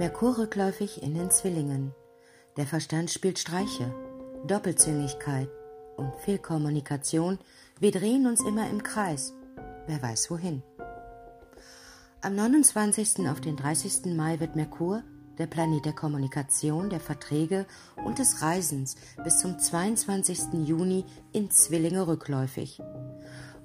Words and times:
Merkur 0.00 0.38
rückläufig 0.38 1.02
in 1.02 1.14
den 1.14 1.30
Zwillingen. 1.30 1.92
Der 2.56 2.66
Verstand 2.66 3.10
spielt 3.10 3.38
Streiche, 3.38 3.94
Doppelzüngigkeit 4.46 5.50
und 5.98 6.16
Fehlkommunikation. 6.24 7.38
Wir 7.80 7.92
drehen 7.92 8.26
uns 8.26 8.40
immer 8.40 8.70
im 8.70 8.82
Kreis. 8.82 9.34
Wer 9.86 10.00
weiß 10.00 10.30
wohin. 10.30 10.62
Am 12.22 12.34
29. 12.34 13.28
auf 13.28 13.42
den 13.42 13.58
30. 13.58 14.16
Mai 14.16 14.40
wird 14.40 14.56
Merkur, 14.56 15.02
der 15.36 15.46
Planet 15.46 15.84
der 15.84 15.92
Kommunikation, 15.92 16.88
der 16.88 17.00
Verträge 17.00 17.66
und 18.02 18.18
des 18.18 18.40
Reisens, 18.40 18.96
bis 19.22 19.40
zum 19.40 19.58
22. 19.58 20.64
Juni 20.64 21.04
in 21.32 21.50
Zwillinge 21.50 22.06
rückläufig. 22.06 22.80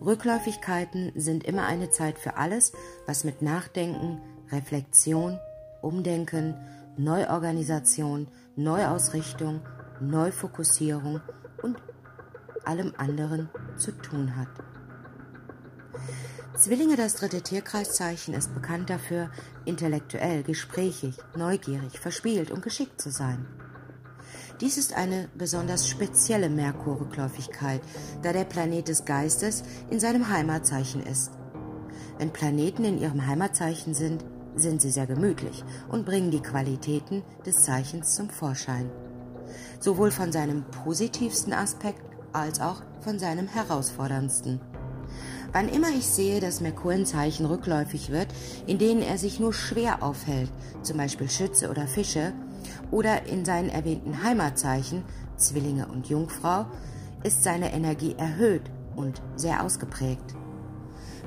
Rückläufigkeiten 0.01 1.13
sind 1.15 1.45
immer 1.45 1.65
eine 1.65 1.91
Zeit 1.91 2.19
für 2.19 2.35
alles, 2.35 2.73
was 3.05 3.23
mit 3.23 3.41
Nachdenken, 3.41 4.21
Reflexion, 4.51 5.39
Umdenken, 5.85 6.55
Neuorganisation, 6.97 8.27
Neuausrichtung, 8.55 9.61
Neufokussierung 10.01 11.21
und 11.61 11.77
allem 12.65 12.93
anderen 12.97 13.49
zu 13.77 13.91
tun 13.91 14.35
hat. 14.35 14.49
Zwillinge, 16.57 16.95
das 16.95 17.15
dritte 17.15 17.41
Tierkreiszeichen, 17.41 18.33
ist 18.33 18.53
bekannt 18.53 18.89
dafür, 18.89 19.29
intellektuell, 19.65 20.41
gesprächig, 20.43 21.17
neugierig, 21.35 21.99
verspielt 21.99 22.49
und 22.49 22.61
geschickt 22.61 22.99
zu 23.01 23.11
sein. 23.11 23.45
Dies 24.61 24.77
ist 24.77 24.95
eine 24.95 25.27
besonders 25.37 25.87
spezielle 25.87 26.49
Merkur-Rückläufigkeit, 26.49 27.81
da 28.23 28.31
der 28.31 28.45
Planet 28.45 28.87
des 28.87 29.03
Geistes 29.03 29.63
in 29.89 29.99
seinem 29.99 30.29
Heimatzeichen 30.29 31.05
ist. 31.05 31.31
Wenn 32.17 32.31
Planeten 32.31 32.85
in 32.85 32.97
ihrem 32.97 33.27
Heimatzeichen 33.27 33.93
sind, 33.93 34.23
sind 34.55 34.81
sie 34.81 34.91
sehr 34.91 35.07
gemütlich 35.07 35.63
und 35.89 36.05
bringen 36.05 36.31
die 36.31 36.41
Qualitäten 36.41 37.23
des 37.45 37.63
Zeichens 37.63 38.15
zum 38.15 38.29
Vorschein. 38.29 38.89
Sowohl 39.79 40.11
von 40.11 40.31
seinem 40.31 40.63
positivsten 40.83 41.53
Aspekt 41.53 42.01
als 42.33 42.59
auch 42.59 42.81
von 43.01 43.19
seinem 43.19 43.47
herausforderndsten. 43.47 44.59
Wann 45.51 45.69
immer 45.69 45.89
ich 45.89 46.07
sehe, 46.07 46.41
dass 46.41 46.59
Merkur 46.59 46.91
in 46.91 47.05
Zeichen 47.05 47.45
rückläufig 47.45 48.09
wird, 48.09 48.27
in 48.67 48.77
denen 48.77 49.01
er 49.01 49.17
sich 49.17 49.39
nur 49.39 49.53
schwer 49.53 50.03
aufhält, 50.03 50.51
zum 50.81 50.97
Beispiel 50.97 51.29
Schütze 51.29 51.69
oder 51.69 51.87
Fische, 51.87 52.33
oder 52.91 53.25
in 53.27 53.45
seinen 53.45 53.69
erwähnten 53.69 54.23
Heimatzeichen, 54.23 55.03
Zwillinge 55.37 55.87
und 55.87 56.07
Jungfrau, 56.07 56.65
ist 57.23 57.43
seine 57.43 57.73
Energie 57.73 58.15
erhöht 58.17 58.63
und 58.95 59.21
sehr 59.35 59.63
ausgeprägt. 59.63 60.35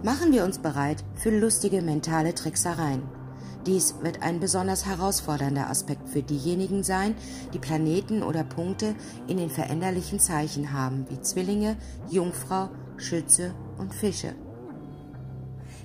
Machen 0.03 0.33
wir 0.33 0.45
uns 0.45 0.59
bereit 0.59 1.03
für 1.17 1.37
lustige 1.37 1.83
mentale 1.83 2.35
Tricksereien. 2.35 3.03
Dies 3.69 3.97
wird 4.01 4.23
ein 4.23 4.41
besonders 4.41 4.87
herausfordernder 4.87 5.69
Aspekt 5.69 6.09
für 6.09 6.23
diejenigen 6.23 6.83
sein, 6.83 7.15
die 7.53 7.59
Planeten 7.59 8.23
oder 8.23 8.43
Punkte 8.43 8.95
in 9.27 9.37
den 9.37 9.51
veränderlichen 9.51 10.21
Zeichen 10.21 10.73
haben, 10.73 11.05
wie 11.11 11.21
Zwillinge, 11.21 11.77
Jungfrau, 12.09 12.71
Schütze 12.97 13.55
und 13.77 13.93
Fische. 13.93 14.35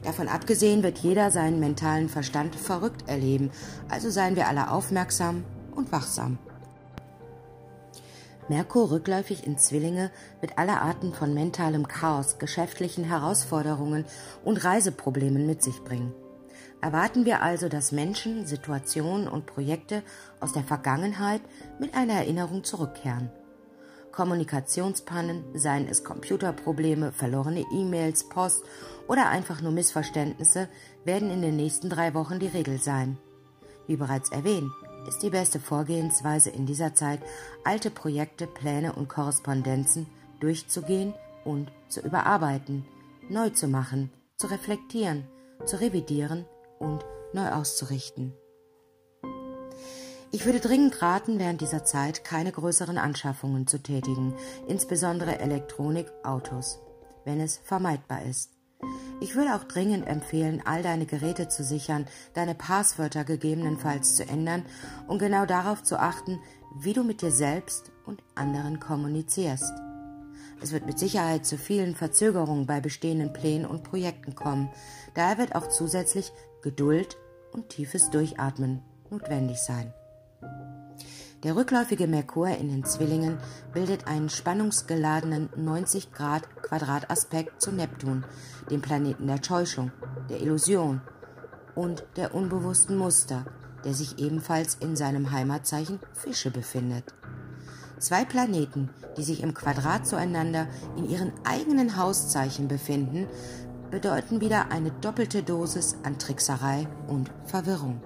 Davon 0.02 0.30
abgesehen 0.30 0.82
wird 0.82 1.00
jeder 1.00 1.30
seinen 1.30 1.60
mentalen 1.60 2.08
Verstand 2.08 2.56
verrückt 2.56 3.10
erleben, 3.10 3.52
also 3.90 4.10
seien 4.10 4.38
wir 4.38 4.48
alle 4.48 4.72
aufmerksam 4.72 5.44
und 5.76 5.92
wachsam. 5.92 6.38
Merkur 8.48 8.92
rückläufig 8.92 9.46
in 9.46 9.58
Zwillinge 9.58 10.10
wird 10.40 10.58
alle 10.58 10.80
Arten 10.80 11.12
von 11.12 11.34
mentalem 11.34 11.90
Chaos, 11.90 12.38
geschäftlichen 12.38 13.04
Herausforderungen 13.04 14.06
und 14.46 14.64
Reiseproblemen 14.64 15.46
mit 15.46 15.62
sich 15.62 15.84
bringen. 15.84 16.14
Erwarten 16.84 17.24
wir 17.24 17.42
also, 17.42 17.70
dass 17.70 17.94
Menschen, 17.94 18.46
Situationen 18.46 19.30
und 19.30 19.46
Projekte 19.46 20.04
aus 20.42 20.52
der 20.52 20.66
Vergangenheit 20.66 21.40
mit 21.80 21.96
einer 21.96 22.16
Erinnerung 22.16 22.66
zurückkehren. 22.66 23.32
Kommunikationspannen, 24.12 25.46
seien 25.58 25.88
es 25.88 26.04
Computerprobleme, 26.04 27.14
verlorene 27.14 27.64
E-Mails, 27.72 28.28
Post 28.28 28.66
oder 29.08 29.30
einfach 29.30 29.62
nur 29.62 29.72
Missverständnisse, 29.72 30.68
werden 31.06 31.32
in 31.32 31.42
den 31.42 31.56
nächsten 31.56 31.90
drei 31.90 32.14
Wochen 32.16 32.40
die 32.40 32.48
Regel 32.48 32.82
sein. 32.82 33.18
Wie 33.88 33.96
bereits 33.96 34.30
erwähnt, 34.34 34.70
ist 35.08 35.24
die 35.24 35.30
beste 35.30 35.62
Vorgehensweise 35.62 36.50
in 36.50 36.66
dieser 36.66 36.94
Zeit, 36.94 37.22
alte 37.64 37.92
Projekte, 37.92 38.46
Pläne 38.46 38.92
und 38.92 39.08
Korrespondenzen 39.08 40.06
durchzugehen 40.42 41.14
und 41.46 41.72
zu 41.88 42.02
überarbeiten, 42.02 42.86
neu 43.30 43.52
zu 43.52 43.70
machen, 43.70 44.12
zu 44.36 44.48
reflektieren, 44.48 45.24
zu 45.66 45.80
revidieren 45.80 46.46
und 46.84 47.06
neu 47.34 47.50
auszurichten. 47.50 48.34
Ich 50.32 50.46
würde 50.46 50.60
dringend 50.60 51.00
raten, 51.02 51.38
während 51.38 51.62
dieser 51.62 51.86
Zeit 51.86 52.24
keine 52.24 52.52
größeren 52.52 52.98
Anschaffungen 52.98 53.68
zu 53.68 53.78
tätigen, 53.78 54.34
insbesondere 54.68 55.40
Elektronik, 55.40 56.12
Autos, 56.24 56.80
wenn 57.24 57.40
es 57.40 57.60
vermeidbar 57.64 58.24
ist. 58.24 58.50
Ich 59.22 59.36
würde 59.36 59.56
auch 59.56 59.64
dringend 59.64 60.08
empfehlen, 60.08 60.62
all 60.66 60.82
deine 60.82 61.06
Geräte 61.06 61.50
zu 61.50 61.64
sichern, 61.64 62.08
deine 62.34 62.56
Passwörter 62.56 63.24
gegebenenfalls 63.24 64.16
zu 64.16 64.28
ändern 64.28 64.66
und 65.08 65.20
genau 65.20 65.46
darauf 65.46 65.84
zu 65.84 66.00
achten, 66.00 66.40
wie 66.76 66.94
du 66.94 67.04
mit 67.04 67.22
dir 67.22 67.32
selbst 67.32 67.92
und 68.06 68.24
anderen 68.36 68.80
kommunizierst. 68.80 69.72
Es 70.64 70.72
wird 70.72 70.86
mit 70.86 70.98
Sicherheit 70.98 71.46
zu 71.46 71.58
vielen 71.58 71.94
Verzögerungen 71.94 72.66
bei 72.66 72.80
bestehenden 72.80 73.34
Plänen 73.34 73.66
und 73.66 73.84
Projekten 73.84 74.34
kommen. 74.34 74.70
Daher 75.14 75.38
wird 75.38 75.56
auch 75.56 75.68
zusätzlich 75.68 76.32
Geduld 76.62 77.18
und 77.52 77.68
tiefes 77.68 78.10
Durchatmen 78.12 78.82
notwendig 79.10 79.58
sein. 79.58 79.94
Der 81.44 81.58
rückläufige 81.58 82.08
Merkur 82.08 82.48
in 82.48 82.70
den 82.70 82.86
Zwillingen 82.86 83.40
bildet 83.74 84.08
einen 84.08 84.30
spannungsgeladenen 84.30 85.50
90 85.58 86.14
Grad 86.14 86.50
Quadrataspekt 86.62 87.62
zu 87.62 87.74
Neptun, 87.74 88.24
dem 88.72 88.82
Planeten 88.82 89.28
der 89.28 89.42
Täuschung, 89.42 89.92
der 90.30 90.40
Illusion 90.40 91.02
und 91.76 92.06
der 92.16 92.34
unbewussten 92.34 92.96
Muster, 92.96 93.44
der 93.84 93.94
sich 93.94 94.18
ebenfalls 94.18 94.76
in 94.76 94.96
seinem 94.96 95.32
Heimatzeichen 95.32 96.00
Fische 96.14 96.52
befindet. 96.52 97.14
Zwei 98.04 98.26
Planeten, 98.26 98.90
die 99.16 99.24
sich 99.24 99.42
im 99.42 99.54
Quadrat 99.54 100.06
zueinander 100.06 100.68
in 100.98 101.10
ihren 101.10 101.32
eigenen 101.46 101.96
Hauszeichen 101.96 102.68
befinden, 102.68 103.28
bedeuten 103.92 104.42
wieder 104.42 104.74
eine 104.74 104.92
doppelte 104.92 105.42
Dosis 105.42 105.96
an 106.04 106.20
Trickserei 106.20 106.86
und 107.08 107.32
Verwirrung. 107.46 108.02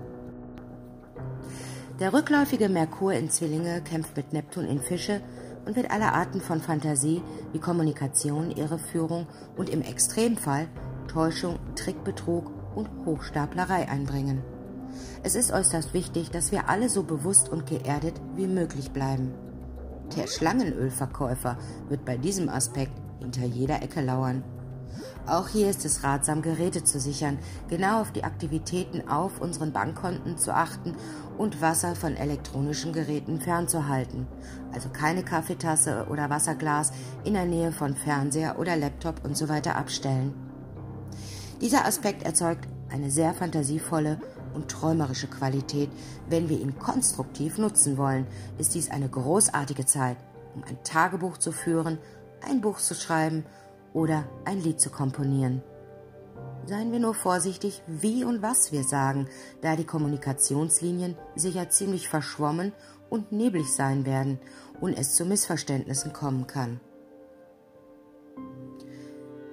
Der 2.00 2.14
rückläufige 2.14 2.70
Merkur 2.70 3.14
in 3.14 3.32
Zwillinge 3.32 3.82
kämpft 3.82 4.16
mit 4.16 4.34
Neptun 4.34 4.66
in 4.66 4.82
Fische 4.82 5.20
und 5.66 5.76
wird 5.76 5.90
alle 5.90 6.14
Arten 6.14 6.42
von 6.42 6.62
Fantasie 6.62 7.24
wie 7.52 7.60
Kommunikation, 7.60 8.52
Irreführung 8.52 9.26
und 9.56 9.68
im 9.68 9.82
Extremfall 9.82 10.68
Täuschung, 11.08 11.58
Trickbetrug 11.76 12.52
und 12.76 12.88
Hochstaplerei 13.04 13.90
einbringen. 13.90 14.44
Es 15.24 15.34
ist 15.34 15.52
äußerst 15.52 15.96
wichtig, 15.96 16.30
dass 16.30 16.52
wir 16.52 16.70
alle 16.70 16.88
so 16.88 17.02
bewusst 17.02 17.50
und 17.50 17.66
geerdet 17.66 18.22
wie 18.36 18.46
möglich 18.46 18.92
bleiben. 18.92 19.34
Der 20.16 20.28
Schlangenölverkäufer 20.28 21.58
wird 21.90 22.06
bei 22.06 22.18
diesem 22.18 22.50
Aspekt 22.50 22.94
hinter 23.20 23.46
jeder 23.46 23.82
Ecke 23.82 24.02
lauern. 24.02 24.44
Auch 25.28 25.50
hier 25.50 25.70
ist 25.70 25.84
es 25.84 26.04
ratsam, 26.04 26.42
Geräte 26.42 26.84
zu 26.84 27.00
sichern, 27.00 27.38
genau 27.68 28.02
auf 28.02 28.12
die 28.12 28.24
Aktivitäten 28.24 29.08
auf 29.10 29.42
unseren 29.42 29.74
Bankkonten 29.74 30.38
zu 30.38 30.54
achten 30.54 30.96
und 31.38 31.62
Wasser 31.62 31.96
von 31.96 32.16
elektronischen 32.16 32.94
Geräten 32.94 33.42
fernzuhalten. 33.42 34.26
Also 34.74 34.90
keine 34.90 35.24
Kaffeetasse 35.24 36.08
oder 36.10 36.30
Wasserglas 36.30 36.94
in 37.26 37.34
der 37.34 37.46
Nähe 37.46 37.74
von 37.74 37.96
Fernseher 37.96 38.58
oder 38.58 38.78
Laptop 38.78 39.26
und 39.26 39.36
so 39.36 39.46
abstellen. 39.46 40.34
Dieser 41.60 41.86
Aspekt 41.86 42.24
erzeugt 42.24 42.68
eine 42.90 43.12
sehr 43.12 43.34
fantasievolle 43.34 44.20
und 44.58 44.70
träumerische 44.70 45.28
Qualität. 45.28 45.90
Wenn 46.28 46.50
wir 46.50 46.60
ihn 46.60 46.78
konstruktiv 46.78 47.58
nutzen 47.58 47.98
wollen, 47.98 48.26
ist 48.58 48.74
dies 48.74 48.90
eine 48.90 49.08
großartige 49.08 49.86
Zeit, 49.86 50.18
um 50.56 50.64
ein 50.64 50.84
Tagebuch 50.84 51.38
zu 51.38 51.52
führen, 51.52 52.00
ein 52.42 52.60
Buch 52.60 52.80
zu 52.80 52.96
schreiben 52.96 53.46
oder 53.94 54.26
ein 54.46 54.60
Lied 54.60 54.82
zu 54.82 54.90
komponieren. 54.90 55.62
Seien 56.66 56.92
wir 56.92 57.00
nur 57.00 57.14
vorsichtig, 57.14 57.82
wie 57.88 58.26
und 58.26 58.42
was 58.42 58.72
wir 58.72 58.84
sagen, 58.84 59.28
da 59.62 59.76
die 59.76 59.86
Kommunikationslinien 59.86 61.16
sicher 61.36 61.70
ziemlich 61.70 62.10
verschwommen 62.10 62.74
und 63.10 63.32
neblig 63.32 63.72
sein 63.72 64.06
werden 64.06 64.40
und 64.82 64.98
es 64.98 65.16
zu 65.16 65.24
Missverständnissen 65.24 66.12
kommen 66.12 66.48
kann. 66.48 66.82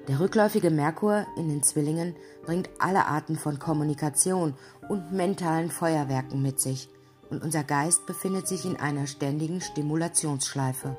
Der 0.08 0.20
rückläufige 0.20 0.70
Merkur 0.70 1.26
in 1.36 1.48
den 1.48 1.62
Zwillingen 1.62 2.14
bringt 2.44 2.68
alle 2.78 3.06
Arten 3.06 3.36
von 3.36 3.58
Kommunikation 3.58 4.54
und 4.88 5.12
mentalen 5.12 5.70
Feuerwerken 5.70 6.42
mit 6.42 6.60
sich, 6.60 6.90
und 7.30 7.42
unser 7.42 7.64
Geist 7.64 8.04
befindet 8.04 8.46
sich 8.46 8.66
in 8.66 8.76
einer 8.76 9.06
ständigen 9.06 9.62
Stimulationsschleife. 9.62 10.98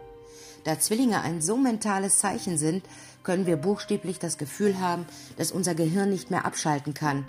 Da 0.64 0.80
Zwillinge 0.80 1.22
ein 1.22 1.40
so 1.40 1.56
mentales 1.56 2.18
Zeichen 2.18 2.58
sind, 2.58 2.84
können 3.22 3.46
wir 3.46 3.58
buchstäblich 3.58 4.18
das 4.18 4.40
Gefühl 4.40 4.80
haben, 4.80 5.06
dass 5.38 5.52
unser 5.52 5.76
Gehirn 5.76 6.10
nicht 6.10 6.32
mehr 6.32 6.46
abschalten 6.46 6.96
kann 6.96 7.28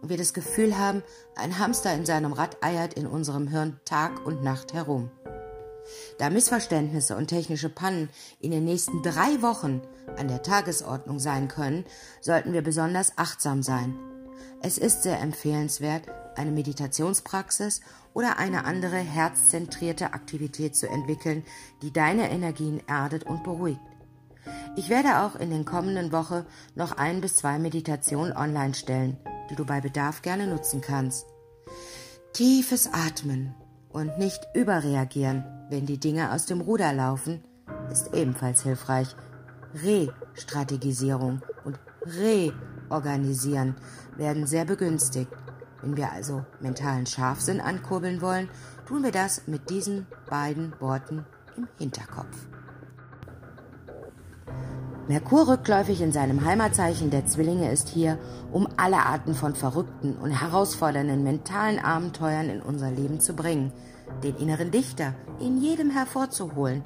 und 0.00 0.08
wir 0.08 0.16
das 0.16 0.32
Gefühl 0.32 0.78
haben, 0.78 1.02
ein 1.36 1.58
Hamster 1.58 1.92
in 1.92 2.06
seinem 2.06 2.32
Rad 2.32 2.62
eiert 2.62 2.94
in 2.94 3.06
unserem 3.06 3.48
Hirn 3.48 3.78
Tag 3.84 4.24
und 4.24 4.42
Nacht 4.42 4.72
herum. 4.72 5.10
Da 6.18 6.30
Missverständnisse 6.30 7.16
und 7.16 7.28
technische 7.28 7.68
Pannen 7.68 8.08
in 8.40 8.50
den 8.50 8.64
nächsten 8.64 9.02
drei 9.02 9.42
Wochen 9.42 9.82
an 10.16 10.28
der 10.28 10.42
Tagesordnung 10.42 11.18
sein 11.18 11.48
können, 11.48 11.84
sollten 12.20 12.52
wir 12.52 12.62
besonders 12.62 13.12
achtsam 13.16 13.62
sein. 13.62 13.96
Es 14.60 14.78
ist 14.78 15.02
sehr 15.02 15.20
empfehlenswert, 15.20 16.08
eine 16.36 16.50
Meditationspraxis 16.50 17.80
oder 18.14 18.38
eine 18.38 18.64
andere 18.64 18.96
herzzentrierte 18.96 20.12
Aktivität 20.12 20.74
zu 20.74 20.88
entwickeln, 20.88 21.44
die 21.82 21.92
deine 21.92 22.30
Energien 22.30 22.82
erdet 22.88 23.24
und 23.24 23.44
beruhigt. 23.44 23.80
Ich 24.76 24.88
werde 24.88 25.20
auch 25.20 25.36
in 25.36 25.50
den 25.50 25.64
kommenden 25.64 26.12
Wochen 26.12 26.44
noch 26.74 26.92
ein 26.92 27.20
bis 27.20 27.36
zwei 27.36 27.58
Meditationen 27.58 28.36
online 28.36 28.74
stellen, 28.74 29.18
die 29.50 29.56
du 29.56 29.64
bei 29.64 29.80
Bedarf 29.80 30.22
gerne 30.22 30.46
nutzen 30.46 30.80
kannst. 30.80 31.26
Tiefes 32.32 32.88
Atmen 32.92 33.54
und 33.98 34.16
nicht 34.16 34.46
überreagieren, 34.54 35.44
wenn 35.70 35.84
die 35.84 35.98
Dinge 35.98 36.32
aus 36.32 36.46
dem 36.46 36.60
Ruder 36.60 36.92
laufen, 36.92 37.42
ist 37.90 38.14
ebenfalls 38.14 38.62
hilfreich. 38.62 39.08
Restrategisierung 39.74 41.42
und 41.64 41.80
Reorganisieren 42.06 43.74
werden 44.16 44.46
sehr 44.46 44.64
begünstigt. 44.64 45.32
Wenn 45.82 45.96
wir 45.96 46.12
also 46.12 46.44
mentalen 46.60 47.06
Scharfsinn 47.06 47.60
ankurbeln 47.60 48.20
wollen, 48.20 48.48
tun 48.86 49.02
wir 49.02 49.12
das 49.12 49.48
mit 49.48 49.68
diesen 49.68 50.06
beiden 50.30 50.72
Worten 50.80 51.26
im 51.56 51.66
Hinterkopf. 51.76 52.46
Merkur 55.08 55.48
rückläufig 55.48 56.02
in 56.02 56.12
seinem 56.12 56.44
Heimatzeichen 56.44 57.08
der 57.08 57.24
Zwillinge 57.24 57.72
ist 57.72 57.88
hier, 57.88 58.18
um 58.52 58.68
alle 58.76 58.98
Arten 58.98 59.34
von 59.34 59.54
verrückten 59.54 60.14
und 60.18 60.30
herausfordernden 60.30 61.22
mentalen 61.22 61.78
Abenteuern 61.78 62.50
in 62.50 62.60
unser 62.60 62.90
Leben 62.90 63.18
zu 63.18 63.32
bringen, 63.32 63.72
den 64.22 64.36
inneren 64.36 64.70
Dichter 64.70 65.14
in 65.40 65.62
jedem 65.62 65.88
hervorzuholen 65.88 66.84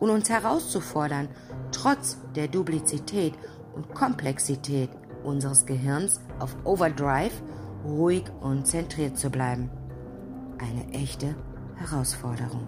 und 0.00 0.10
uns 0.10 0.28
herauszufordern, 0.28 1.28
trotz 1.70 2.18
der 2.34 2.48
Duplizität 2.48 3.34
und 3.76 3.94
Komplexität 3.94 4.90
unseres 5.22 5.64
Gehirns 5.64 6.20
auf 6.40 6.56
Overdrive 6.64 7.40
ruhig 7.84 8.24
und 8.40 8.66
zentriert 8.66 9.16
zu 9.16 9.30
bleiben. 9.30 9.70
Eine 10.58 10.92
echte 10.92 11.36
Herausforderung. 11.76 12.66